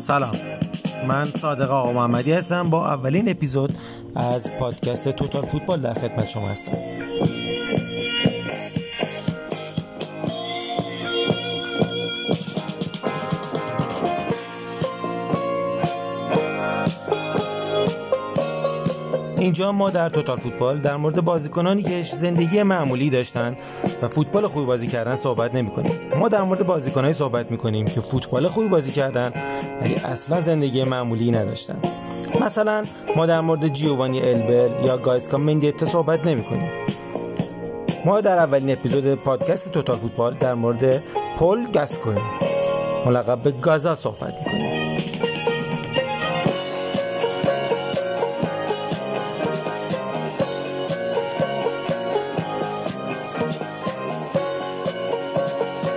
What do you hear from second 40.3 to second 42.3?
در مورد پل گاسکوین